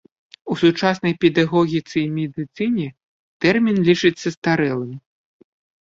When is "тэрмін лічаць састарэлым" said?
3.47-4.93